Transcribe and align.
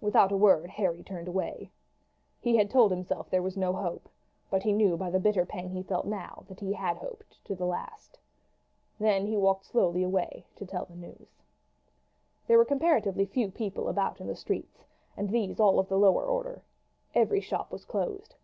Without 0.00 0.32
a 0.32 0.36
word 0.36 0.68
Harry 0.70 1.00
turned 1.04 1.28
away. 1.28 1.70
He 2.40 2.56
had 2.56 2.68
told 2.68 2.90
himself 2.90 3.30
there 3.30 3.40
was 3.40 3.56
no 3.56 3.72
hope; 3.72 4.08
but 4.50 4.64
he 4.64 4.72
knew 4.72 4.96
by 4.96 5.10
the 5.10 5.20
bitter 5.20 5.46
pang 5.46 5.70
he 5.70 5.84
felt 5.84 6.06
now 6.08 6.42
that 6.48 6.58
he 6.58 6.72
had 6.72 6.96
hoped 6.96 7.44
to 7.44 7.54
the 7.54 7.64
last. 7.66 8.18
Then 8.98 9.26
he 9.28 9.36
walked 9.36 9.66
slowly 9.66 10.02
away 10.02 10.44
to 10.56 10.66
tell 10.66 10.86
the 10.86 10.96
news. 10.96 11.44
There 12.48 12.58
were 12.58 12.64
comparatively 12.64 13.26
few 13.26 13.48
people 13.48 13.86
about 13.88 14.18
the 14.18 14.34
streets, 14.34 14.84
and 15.16 15.30
these 15.30 15.60
all 15.60 15.78
of 15.78 15.86
the 15.88 15.98
lower 15.98 16.24
order. 16.24 16.64
Every 17.14 17.40
shop 17.40 17.70
was 17.70 17.84
closed. 17.84 18.34